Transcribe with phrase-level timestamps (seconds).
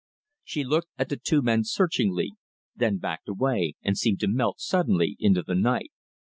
[0.43, 2.31] She looked at the two men searchingly,
[2.75, 5.91] then backed away and seemed to melt suddenly into the night.